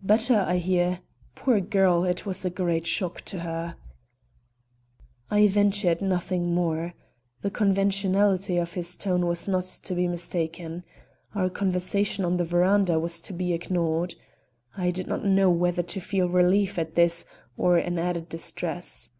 [0.00, 1.00] "Better, I hear.
[1.34, 3.76] Poor girl, it was a great shock to her."
[5.30, 6.94] I ventured nothing more.
[7.42, 10.84] The conventionality of his tone was not to be mistaken.
[11.34, 14.14] Our conversation on the veranda was to be ignored.
[14.74, 17.26] I did not know whether to feel relief at this
[17.58, 19.10] or an added distress.